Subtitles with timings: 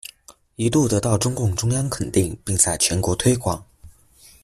[0.55, 3.63] 一度得到中共中央肯定并在全国推广。